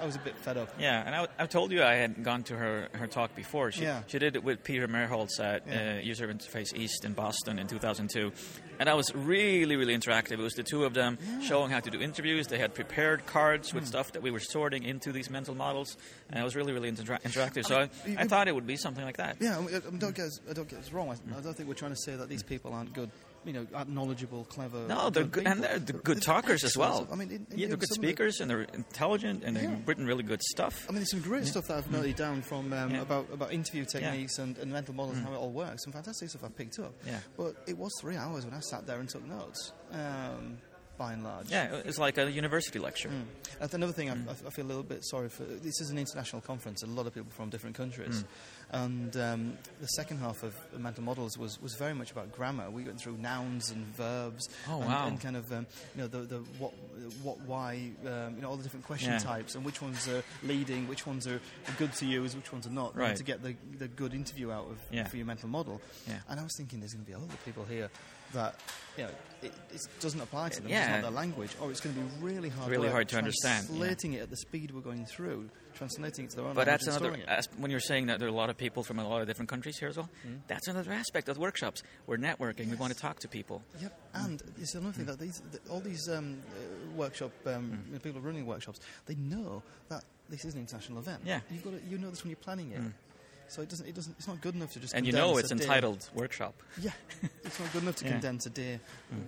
I 0.00 0.04
was 0.04 0.16
a 0.16 0.18
bit 0.18 0.36
fed 0.36 0.56
up 0.56 0.68
Yeah, 0.78 1.02
and 1.06 1.14
I, 1.14 1.26
I 1.38 1.46
told 1.46 1.72
you 1.72 1.82
I 1.82 1.94
had 1.94 2.22
gone 2.22 2.42
to 2.44 2.56
her, 2.56 2.88
her 2.92 3.06
talk 3.06 3.34
before. 3.34 3.72
She, 3.72 3.82
Yeah. 3.82 4.02
she 4.06 4.18
did 4.18 4.36
it 4.36 4.44
with 4.44 4.62
Peter 4.62 4.86
Merholz 4.86 5.40
at 5.40 5.66
Yeah. 5.66 5.96
uh, 5.96 6.00
User 6.00 6.28
Interface 6.28 6.74
East 6.76 7.04
in 7.04 7.12
Boston 7.14 7.58
in 7.58 7.66
2002. 7.66 8.32
And 8.78 8.88
that 8.88 8.96
was 8.96 9.14
really, 9.14 9.76
really 9.76 9.96
interactive. 9.96 10.32
It 10.32 10.38
was 10.38 10.52
the 10.54 10.62
two 10.62 10.84
of 10.84 10.92
them 10.94 11.18
showing 11.42 11.70
how 11.70 11.80
to 11.80 11.90
do 11.90 12.00
interviews. 12.00 12.46
They 12.46 12.58
had 12.58 12.74
prepared 12.74 13.24
cards 13.26 13.70
Hmm. 13.70 13.76
with 13.78 13.86
stuff 13.86 14.12
that 14.12 14.22
we 14.22 14.30
were 14.30 14.40
sorting 14.40 14.82
into 14.84 15.12
these 15.12 15.30
mental 15.30 15.54
models. 15.54 15.96
And 16.30 16.38
it 16.38 16.44
was 16.44 16.54
really, 16.54 16.72
really 16.72 16.90
intera- 16.92 17.22
interactive. 17.22 17.64
So 17.64 17.76
I, 17.76 18.08
you- 18.08 18.16
I 18.18 18.24
thought 18.28 18.48
it 18.48 18.54
would 18.54 18.66
be 18.66 18.76
something 18.76 19.04
like 19.04 19.16
that. 19.16 19.36
yeah 19.40 19.58
I 19.58 19.80
don't 19.98 20.14
get 20.14 20.26
us, 20.26 20.40
I 20.48 20.52
don't 20.52 20.68
get 20.68 20.80
us 20.80 20.92
wrong 20.92 21.08
I, 21.10 21.38
I 21.38 21.40
don't 21.40 21.54
think 21.56 21.68
we're 21.68 21.74
trying 21.74 21.92
to 21.94 22.00
say 22.00 22.16
that 22.16 22.28
these 22.28 22.42
people 22.42 22.72
aren't 22.74 22.92
good 22.92 23.10
you 23.46 23.52
know 23.52 23.66
knowledgeable 23.88 24.44
clever 24.44 24.86
No, 24.88 25.08
they're 25.10 25.24
good 25.24 25.46
and 25.46 25.62
they're 25.62 25.78
good 25.78 26.20
talkers 26.20 26.64
as 26.64 26.76
well. 26.76 27.06
I 27.10 27.14
mean 27.16 27.30
in, 27.30 27.46
in, 27.50 27.58
yeah, 27.58 27.66
they're 27.68 27.76
good 27.76 27.84
of 27.84 27.88
the- 27.90 27.94
speakers 27.94 28.40
and 28.40 28.50
they're 28.50 28.62
intelligent 28.62 29.44
and 29.44 29.56
they've 29.56 29.64
Yeah. 29.64 29.76
written 29.86 30.04
really 30.06 30.22
good 30.24 30.42
stuff. 30.42 30.84
I 30.88 30.92
mean, 30.92 30.96
there's 31.00 31.10
some 31.10 31.20
great 31.20 31.46
stuff 31.46 31.66
that 31.68 31.78
I've 31.78 31.90
noted 31.90 32.16
down 32.16 32.42
from 32.42 32.72
um, 32.72 32.90
Yeah. 32.90 33.02
about 33.02 33.26
about 33.32 33.52
interview 33.52 33.84
techniques 33.84 34.38
and, 34.38 34.58
and 34.58 34.70
mental 34.72 34.94
models 34.94 35.16
and 35.18 35.26
how 35.26 35.32
it 35.32 35.38
all 35.38 35.52
works. 35.52 35.84
Some 35.84 35.92
fantastic 35.92 36.28
stuff 36.30 36.44
I've 36.44 36.56
picked 36.56 36.78
up. 36.78 36.92
Yeah. 37.06 37.20
But 37.36 37.54
it 37.66 37.78
was 37.78 37.92
three 38.00 38.16
hours 38.16 38.44
when 38.44 38.54
I 38.54 38.60
sat 38.60 38.86
there 38.86 38.98
and 39.00 39.08
took 39.08 39.24
notes, 39.26 39.72
um, 39.92 40.58
by 40.98 41.12
and 41.12 41.22
large. 41.24 41.50
Yeah, 41.50 41.76
it's 41.84 41.98
like 41.98 42.18
a 42.18 42.30
university 42.30 42.78
lecture. 42.78 43.08
Mm. 43.08 43.24
And 43.60 43.74
another 43.74 43.92
thing, 43.92 44.08
Mm. 44.08 44.28
I, 44.28 44.46
I 44.46 44.50
feel 44.50 44.64
a 44.64 44.68
little 44.68 44.82
bit 44.82 45.04
sorry 45.04 45.28
for. 45.28 45.44
This 45.44 45.80
is 45.80 45.90
an 45.90 45.98
international 45.98 46.42
conference, 46.42 46.82
a 46.82 46.86
lot 46.86 47.06
of 47.06 47.14
people 47.14 47.30
from 47.30 47.50
different 47.50 47.76
countries, 47.76 48.22
Mm. 48.72 48.84
and 48.84 49.16
um, 49.16 49.58
the 49.80 49.86
second 49.88 50.18
half 50.18 50.42
of 50.42 50.54
mental 50.78 51.02
models 51.04 51.36
was, 51.38 51.60
was 51.62 51.74
very 51.74 51.94
much 51.94 52.10
about 52.12 52.32
grammar. 52.32 52.70
We 52.70 52.84
went 52.84 53.00
through 53.00 53.16
nouns 53.18 53.70
and 53.70 53.84
verbs, 53.96 54.48
Oh, 54.68 54.80
and, 54.80 54.86
wow. 54.90 55.06
and 55.06 55.20
kind 55.20 55.36
of 55.36 55.52
um, 55.52 55.66
you 55.94 56.02
know 56.02 56.08
the, 56.08 56.18
the 56.18 56.38
what, 56.58 56.72
what, 57.22 57.40
why, 57.42 57.90
um, 58.06 58.36
you 58.36 58.42
know 58.42 58.48
all 58.50 58.56
the 58.56 58.62
different 58.62 58.86
question 58.86 59.12
Yeah. 59.12 59.18
types, 59.18 59.54
and 59.54 59.64
which 59.64 59.80
ones 59.82 60.06
are 60.08 60.22
leading, 60.42 60.88
which 60.88 61.06
ones 61.06 61.26
are 61.26 61.40
good 61.78 61.92
to 61.94 62.06
use, 62.06 62.34
which 62.34 62.52
ones 62.52 62.66
are 62.66 62.70
not, 62.70 62.96
Right. 62.96 63.16
to 63.16 63.22
get 63.24 63.42
the, 63.42 63.54
the 63.78 63.88
good 63.88 64.14
interview 64.14 64.50
out 64.50 64.66
of 64.70 64.78
Yeah. 64.90 65.04
for 65.08 65.16
your 65.16 65.26
mental 65.26 65.48
model. 65.48 65.80
Yeah. 66.08 66.18
And 66.28 66.40
I 66.40 66.42
was 66.42 66.54
thinking, 66.56 66.80
there's 66.80 66.92
going 66.94 67.04
to 67.04 67.08
be 67.08 67.14
a 67.14 67.18
lot 67.18 67.28
of 67.32 67.44
people 67.44 67.64
here 67.64 67.90
that 68.32 68.58
you 68.96 69.04
know 69.04 69.10
it, 69.42 69.52
it 69.72 69.80
doesn't 70.00 70.20
apply 70.20 70.48
to 70.48 70.60
them. 70.62 70.70
Yeah. 70.70 70.82
It's 70.82 70.90
not 70.92 71.02
their 71.02 71.10
language, 71.10 71.50
or 71.60 71.70
it's 71.70 71.80
going 71.80 71.94
to 71.94 72.00
be 72.00 72.06
really 72.24 72.48
hard. 72.48 72.70
Really 72.70 72.88
hard 72.88 73.08
to 73.10 73.18
understand, 73.18 73.64
yeah. 73.64 73.76
Translating 73.76 74.12
it 74.14 74.22
at 74.22 74.30
the 74.30 74.36
speed 74.36 74.70
we're 74.72 74.80
going 74.80 75.04
through, 75.04 75.50
translating 75.74 76.24
it 76.24 76.30
to 76.30 76.36
their 76.36 76.46
own 76.46 76.54
But 76.54 76.64
that's 76.64 76.86
another. 76.86 77.16
As, 77.28 77.46
when 77.58 77.70
you're 77.70 77.78
saying 77.80 78.06
that 78.06 78.18
there 78.18 78.26
are 78.28 78.32
a 78.32 78.34
lot 78.34 78.48
of 78.48 78.56
people 78.56 78.82
from 78.82 78.98
a 78.98 79.06
lot 79.06 79.20
of 79.20 79.26
different 79.26 79.50
countries 79.50 79.78
here 79.78 79.88
as 79.88 79.96
well, 79.98 80.08
Hmm. 80.22 80.36
that's 80.48 80.66
another 80.68 80.90
aspect 80.92 81.28
of 81.28 81.36
workshops. 81.36 81.82
We're 82.06 82.16
networking. 82.16 82.70
We 82.70 82.76
want 82.76 82.94
to 82.94 82.98
talk 82.98 83.18
to 83.20 83.28
people. 83.28 83.62
Yep, 83.80 84.00
and 84.14 84.42
it's 84.58 84.74
another 84.74 84.92
thing 84.92 85.04
that 85.06 85.18
these 85.18 85.42
that 85.52 85.68
all 85.68 85.80
these 85.80 86.08
um, 86.08 86.42
uh, 86.50 86.90
workshop 86.96 87.32
um, 87.46 87.52
Hmm. 87.52 87.86
you 87.88 87.92
know, 87.94 87.98
people 88.00 88.20
running 88.22 88.46
workshops, 88.46 88.80
they 89.04 89.14
know 89.16 89.62
that 89.90 90.02
this 90.30 90.44
is 90.46 90.54
an 90.54 90.60
international 90.60 90.98
event. 90.98 91.20
Yeah. 91.24 91.40
you've 91.50 91.62
got 91.62 91.74
to, 91.74 91.80
you 91.88 91.98
know 91.98 92.10
this 92.10 92.24
when 92.24 92.30
you're 92.30 92.36
planning 92.36 92.72
it. 92.72 92.80
So 93.48 93.62
it 93.62 93.68
doesn't, 93.68 93.86
it 93.86 93.94
doesn't, 93.94 94.16
it's 94.18 94.26
not 94.28 94.40
good 94.40 94.54
enough 94.54 94.72
to 94.72 94.80
just. 94.80 94.94
And 94.94 95.06
you 95.06 95.12
know 95.12 95.36
it's 95.38 95.50
day- 95.50 95.54
entitled 95.56 96.08
workshop. 96.14 96.54
Yeah, 96.80 96.90
it's 97.44 97.58
not 97.60 97.72
good 97.72 97.82
enough 97.82 97.96
to 97.96 98.04
Yeah. 98.04 98.12
Condense 98.12 98.46
a 98.46 98.50
day 98.50 98.80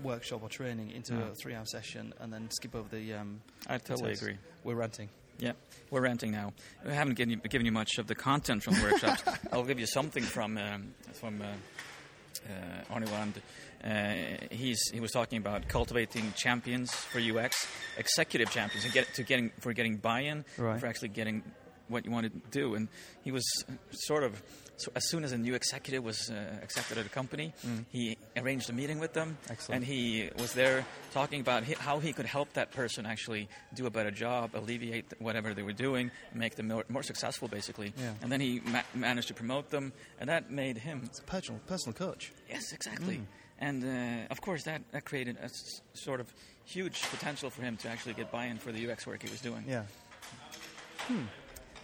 workshop 0.02 0.42
or 0.42 0.48
training 0.48 0.90
into 0.90 1.14
No. 1.14 1.28
a 1.28 1.34
three-hour 1.34 1.64
session 1.66 2.12
and 2.20 2.32
then 2.32 2.50
skip 2.50 2.75
over 2.75 2.88
the. 2.94 3.14
Um, 3.14 3.40
I 3.68 3.78
totally 3.78 4.12
agree. 4.12 4.37
We're 4.64 4.75
ranting. 4.75 5.08
Yeah, 5.38 5.52
we're 5.90 6.00
renting 6.00 6.32
now. 6.32 6.52
We 6.84 6.92
haven't 6.94 7.14
given 7.14 7.30
you, 7.30 7.37
given 7.48 7.64
you 7.64 7.70
much 7.72 7.98
of 7.98 8.08
the 8.08 8.16
content 8.16 8.64
from 8.64 8.75
the 8.75 8.82
workshops. 8.82 9.22
I'll 9.52 9.62
give 9.64 9.78
you 9.78 9.87
something 9.87 10.25
from 10.25 10.58
um, 10.58 10.94
from 11.12 11.40
uh, 11.40 11.44
uh, 12.50 12.92
Arne 12.92 13.06
Lund. 13.06 13.40
Uh, 13.84 14.44
he's 14.50 14.80
he 14.92 14.98
was 14.98 15.12
talking 15.12 15.38
about 15.38 15.68
cultivating 15.68 16.32
champions 16.37 16.90
for 16.92 17.20
UX, 17.20 17.68
executive 17.96 18.50
champions, 18.50 18.84
and 18.84 18.92
get 18.92 19.14
to 19.14 19.22
getting 19.22 19.50
for 19.60 19.72
getting 19.72 19.96
buy-in 19.96 20.44
Right. 20.56 20.80
for 20.80 20.87
actually 20.88 21.10
getting 21.10 21.44
what 21.88 22.04
you 22.04 22.11
want 22.11 22.26
to 22.33 22.40
do. 22.50 22.75
And 22.75 22.88
he 23.25 23.30
was 23.33 23.45
sort 23.90 24.23
of 24.25 24.42
so 24.76 24.92
as 24.95 25.09
soon 25.09 25.25
as 25.25 25.33
a 25.33 25.38
new 25.38 25.54
executive 25.54 26.04
was 26.04 26.30
uh, 26.30 26.35
accepted 26.62 26.99
at 26.99 27.04
a 27.07 27.09
company, 27.09 27.52
he 27.90 28.16
arranged 28.37 28.71
a 28.71 28.73
meeting 28.73 29.00
with 29.00 29.12
them, 29.12 29.37
Excellent. 29.50 29.78
and 29.78 29.85
he 29.85 30.30
was 30.38 30.52
there 30.52 30.85
talking 31.12 31.40
about 31.40 31.64
how 31.64 31.99
he 31.99 32.12
could 32.12 32.26
help 32.26 32.52
that 32.52 32.71
person 32.71 33.04
actually 33.04 33.49
do 33.75 33.87
a 33.87 33.90
better 33.90 34.12
job, 34.12 34.50
alleviate 34.54 35.07
whatever 35.18 35.52
they 35.52 35.64
were 35.64 35.73
doing, 35.73 36.12
make 36.33 36.54
them 36.54 36.68
more, 36.68 36.85
more 36.88 37.02
successful, 37.02 37.49
basically. 37.49 37.92
Yeah. 37.99 38.12
And 38.23 38.30
then 38.30 38.40
he 38.40 38.61
ma- 38.66 38.83
managed 38.95 39.26
to 39.28 39.35
promote 39.35 39.68
them, 39.71 39.92
and 40.21 40.28
that 40.30 40.52
made 40.52 40.78
him 40.78 41.02
It's 41.07 41.18
a 41.18 41.23
personal, 41.25 41.61
personal 41.66 41.95
coach. 41.95 42.30
yes, 42.49 42.73
exactly. 42.73 43.16
Mm. 43.16 43.25
And 43.59 43.85
uh, 43.85 44.30
of 44.30 44.40
course, 44.40 44.62
that, 44.62 44.83
that 44.92 45.04
created 45.04 45.38
a 45.40 45.47
s- 45.47 45.80
sort 45.95 46.21
of 46.21 46.33
huge 46.64 47.02
potential 47.11 47.50
for 47.50 47.62
him 47.62 47.76
to 47.78 47.88
actually 47.88 48.14
get 48.14 48.30
buy-in 48.30 48.59
for 48.59 48.71
the 48.71 48.88
UX 48.88 49.09
work 49.09 49.25
he 49.25 49.28
was 49.28 49.40
doing. 49.40 49.64
Yeah. 49.66 49.83
Although- 51.11 51.25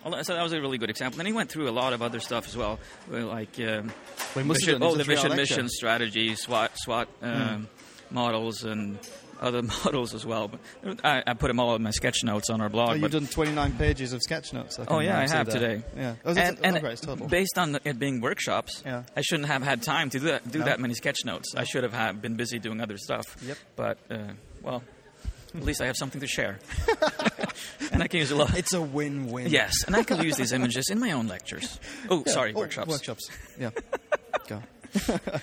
So 0.04 0.34
that 0.34 0.42
was 0.42 0.52
a 0.52 0.60
really 0.60 0.78
good 0.78 0.90
example. 0.90 1.16
Then 1.16 1.26
he 1.26 1.32
went 1.32 1.50
through 1.50 1.68
a 1.68 1.72
lot 1.72 1.92
of 1.92 2.02
other 2.02 2.20
stuff 2.20 2.46
as 2.46 2.56
well, 2.56 2.78
like 3.08 3.58
um, 3.60 3.92
we 4.36 4.42
must 4.42 4.60
have 4.66 4.66
vision, 4.66 4.80
done. 4.80 4.90
oh, 4.90 4.94
the 4.96 5.04
lecture. 5.04 5.28
mission 5.34 5.68
strategy, 5.68 6.34
SWAT, 6.34 6.72
SWOT 6.76 7.08
um, 7.22 7.68
models, 8.10 8.64
and 8.64 8.98
other 9.40 9.62
models 9.84 10.14
as 10.14 10.24
well. 10.26 10.48
But 10.82 11.04
I, 11.04 11.22
I 11.26 11.34
put 11.34 11.48
them 11.48 11.58
all 11.58 11.74
in 11.74 11.82
my 11.82 11.90
sketch 11.90 12.22
notes 12.22 12.50
on 12.50 12.60
our 12.60 12.68
blog. 12.68 12.90
Oh, 12.90 12.92
you've 12.94 13.10
done 13.10 13.26
29 13.26 13.72
pages 13.72 14.12
of 14.12 14.20
sketch 14.22 14.52
notes. 14.52 14.78
I 14.78 14.84
Oh 14.88 15.00
yeah, 15.00 15.18
I 15.18 15.26
have 15.28 15.46
there. 15.48 15.58
today. 15.60 15.82
Yeah. 15.96 16.14
Oh, 16.24 16.34
and 16.34 16.58
and 16.62 16.98
oh, 17.08 17.16
based 17.26 17.56
on 17.58 17.78
it 17.84 17.98
being 17.98 18.20
workshops, 18.20 18.82
Yeah. 18.84 19.04
I 19.16 19.22
shouldn't 19.22 19.48
have 19.48 19.62
had 19.62 19.82
time 19.82 20.10
to 20.10 20.18
do 20.18 20.26
that, 20.26 20.50
do 20.50 20.58
No. 20.60 20.64
that 20.66 20.80
many 20.80 20.94
sketch 20.94 21.24
notes. 21.24 21.54
I 21.56 21.64
should 21.64 21.82
have 21.82 21.92
had, 21.94 22.20
been 22.22 22.36
busy 22.36 22.58
doing 22.58 22.80
other 22.80 22.98
stuff. 22.98 23.36
Yep. 23.42 23.56
But 23.76 23.98
uh, 24.10 24.18
well, 24.62 24.82
at 25.54 25.62
least 25.62 25.80
I 25.80 25.86
have 25.86 25.96
something 25.96 26.20
to 26.20 26.26
share, 26.26 26.58
and 27.92 28.02
I 28.02 28.06
can 28.08 28.20
use 28.20 28.30
a 28.30 28.36
lot. 28.36 28.56
It's 28.56 28.72
a 28.74 28.80
win-win. 28.82 29.48
Yes, 29.48 29.84
and 29.86 29.94
I 29.96 30.02
can 30.04 30.22
use 30.22 30.36
these 30.36 30.52
images 30.52 30.88
in 30.90 30.98
my 31.00 31.12
own 31.12 31.26
lectures. 31.28 31.78
Oh, 32.10 32.22
Yeah. 32.26 32.32
sorry, 32.32 32.52
Oh, 32.54 32.58
workshops. 32.60 32.88
Workshops. 32.88 33.30
Yeah. 33.58 33.70
Go. 34.48 34.62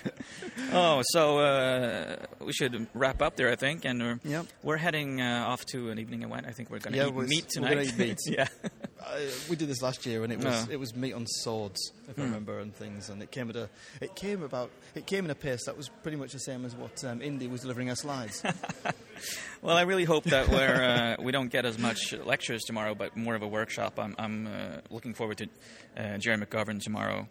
Oh, 0.74 1.02
so 1.10 1.38
uh, 1.40 2.16
we 2.40 2.52
should 2.54 2.86
wrap 2.94 3.20
up 3.20 3.36
there, 3.36 3.50
I 3.50 3.56
think, 3.56 3.84
and 3.84 4.00
we're, 4.00 4.20
Yep. 4.24 4.46
we're 4.62 4.76
heading 4.78 5.20
uh, 5.20 5.44
off 5.46 5.66
to 5.66 5.90
an 5.90 5.98
evening 5.98 6.22
event. 6.22 6.46
I 6.48 6.52
think 6.52 6.70
we're 6.70 6.78
going 6.78 6.92
to 6.94 6.98
Yeah, 6.98 7.08
eat 7.08 7.14
we're- 7.14 7.28
meat 7.28 7.44
we're 7.60 7.68
tonight. 7.68 7.86
eat 7.88 7.98
meat. 7.98 8.18
yeah. 8.26 8.48
Uh, 9.04 9.18
we 9.50 9.56
did 9.56 9.68
this 9.68 9.82
last 9.82 10.06
year, 10.06 10.24
and 10.24 10.32
it 10.32 10.38
was 10.38 10.46
Yeah. 10.46 10.66
it 10.74 10.80
was 10.80 10.94
meat 10.96 11.12
on 11.12 11.26
swords, 11.26 11.92
if 12.08 12.18
I 12.18 12.22
remember, 12.22 12.58
and 12.60 12.74
things. 12.74 13.10
And 13.10 13.22
it 13.22 13.30
came 13.30 13.50
at 13.50 13.56
a 13.56 13.68
it 14.00 14.14
came 14.14 14.42
about 14.42 14.70
it 14.94 15.04
came 15.06 15.24
in 15.26 15.30
a 15.30 15.34
pace 15.34 15.64
that 15.66 15.76
was 15.76 15.90
pretty 16.02 16.16
much 16.16 16.32
the 16.32 16.38
same 16.38 16.64
as 16.64 16.74
what 16.74 17.04
um, 17.04 17.20
Indy 17.20 17.48
was 17.48 17.60
delivering 17.62 17.88
her 17.88 17.96
slides. 17.96 18.42
Well, 19.60 19.76
I 19.76 19.82
really 19.82 20.04
hope 20.04 20.24
that 20.24 20.48
we're 20.48 21.16
uh, 21.18 21.22
we 21.22 21.32
don't 21.32 21.48
get 21.50 21.64
as 21.64 21.78
much 21.78 22.12
lectures 22.12 22.62
tomorrow, 22.62 22.94
but 22.94 23.16
more 23.16 23.34
of 23.34 23.42
a 23.42 23.48
workshop. 23.48 23.98
I'm 23.98 24.14
I'm 24.18 24.46
uh, 24.46 24.50
looking 24.90 25.14
forward 25.14 25.38
to 25.38 25.48
uh, 25.96 26.18
Gerry 26.18 26.36
McGovern 26.36 26.80
tomorrow. 26.80 27.28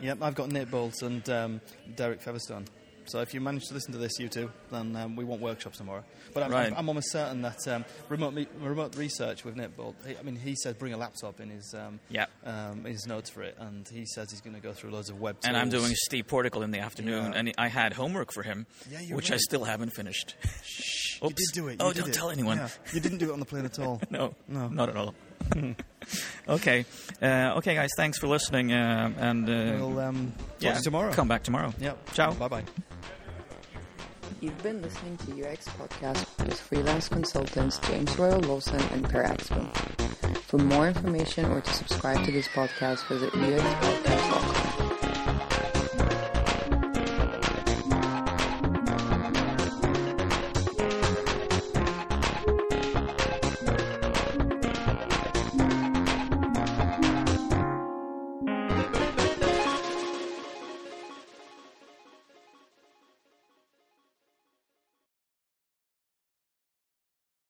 yep, 0.00 0.18
I've 0.22 0.34
got 0.34 0.50
Nate 0.50 0.70
Bolt 0.70 1.02
and 1.02 1.28
um, 1.30 1.60
Derek 1.96 2.20
Featherstone. 2.20 2.64
So 3.08 3.20
if 3.20 3.32
you 3.34 3.40
manage 3.40 3.66
to 3.68 3.74
listen 3.74 3.92
to 3.92 3.98
this, 3.98 4.18
you 4.18 4.28
two, 4.28 4.50
then 4.70 4.94
um, 4.96 5.16
we 5.16 5.24
want 5.24 5.40
workshops 5.40 5.78
tomorrow. 5.78 6.04
But 6.34 6.42
I'm, 6.44 6.50
Right. 6.52 6.66
I'm, 6.68 6.74
I'm 6.78 6.88
almost 6.88 7.10
certain 7.10 7.42
that 7.42 7.66
um, 7.68 7.84
remote 8.08 8.34
me- 8.34 8.46
remote 8.60 8.96
research 8.96 9.44
with. 9.44 9.56
He, 9.56 10.16
I 10.18 10.22
mean, 10.22 10.36
he 10.36 10.54
said 10.56 10.78
bring 10.78 10.92
a 10.92 10.96
laptop 10.96 11.40
in 11.40 11.50
his 11.50 11.74
um, 11.76 12.00
Yeah. 12.10 12.26
um, 12.44 12.84
his 12.84 13.06
notes 13.06 13.30
for 13.30 13.42
it, 13.42 13.56
and 13.58 13.86
he 13.88 14.04
says 14.06 14.30
he's 14.30 14.40
going 14.40 14.54
to 14.56 14.62
go 14.62 14.72
through 14.72 14.90
loads 14.90 15.10
of 15.10 15.20
web. 15.20 15.36
And 15.44 15.56
I'm 15.56 15.70
doing 15.70 15.92
Steve 15.94 16.26
Portigal 16.26 16.62
in 16.62 16.70
the 16.70 16.80
afternoon, 16.80 17.32
Yeah. 17.32 17.38
and 17.38 17.54
I 17.58 17.68
had 17.68 17.92
homework 17.94 18.32
for 18.32 18.42
him, 18.42 18.66
Yeah, 18.90 19.14
which 19.14 19.32
I 19.32 19.36
still 19.38 19.64
haven't 19.64 19.90
finished. 19.90 20.36
Shh, 20.64 21.20
you 21.22 21.28
did 21.30 21.46
do 21.54 21.68
it. 21.68 21.76
Oh, 21.80 21.88
you 21.88 21.94
did 21.94 22.00
don't 22.00 22.08
it. 22.10 22.14
tell 22.14 22.30
anyone. 22.30 22.58
Yeah, 22.58 22.68
you 22.92 23.00
didn't 23.00 23.18
do 23.18 23.30
it 23.30 23.32
on 23.32 23.40
the 23.40 23.46
plane 23.46 23.64
at 23.64 23.78
all. 23.78 24.00
No, 24.10 24.34
No. 24.46 24.68
not 24.68 24.88
at 24.90 24.96
all. 24.96 25.14
okay, 26.48 26.84
uh, 27.22 27.54
okay, 27.58 27.74
guys. 27.74 27.90
Thanks 27.96 28.18
for 28.18 28.26
listening, 28.26 28.72
uh, 28.72 29.12
and 29.18 29.48
uh, 29.48 29.76
We'll 29.78 29.98
um, 30.00 30.32
talk 30.36 30.46
yeah, 30.60 30.72
to 30.72 30.78
you 30.78 30.84
tomorrow. 30.84 31.12
Come 31.12 31.28
back 31.28 31.42
tomorrow. 31.44 31.72
Yep. 31.80 32.12
Ciao. 32.12 32.32
Bye 32.34 32.48
bye. 32.48 32.64
You've 34.40 34.62
been 34.62 34.80
listening 34.82 35.16
to 35.16 35.50
UX 35.50 35.68
Podcast 35.70 36.46
with 36.46 36.60
freelance 36.60 37.08
consultants 37.08 37.78
James 37.78 38.16
Royal-Lawson 38.16 38.80
and 38.92 39.04
Per 39.04 39.24
Axbom. 39.24 39.68
For 40.42 40.58
more 40.58 40.86
information 40.86 41.46
or 41.46 41.60
to 41.60 41.74
subscribe 41.74 42.24
to 42.24 42.30
this 42.30 42.46
podcast, 42.48 43.04
visit 43.08 43.32
uxpodcast.com. 43.32 44.57